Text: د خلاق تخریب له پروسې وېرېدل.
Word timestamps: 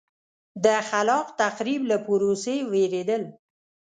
د 0.63 0.65
خلاق 0.89 1.27
تخریب 1.41 1.81
له 1.91 1.97
پروسې 2.05 2.55
وېرېدل. 2.71 3.23